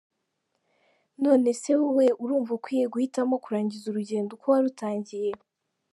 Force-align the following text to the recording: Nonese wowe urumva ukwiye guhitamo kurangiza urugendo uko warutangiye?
Nonese 1.21 1.69
wowe 1.81 2.05
urumva 2.23 2.51
ukwiye 2.57 2.85
guhitamo 2.93 3.35
kurangiza 3.43 3.85
urugendo 3.87 4.31
uko 4.37 4.47
warutangiye? 4.53 5.29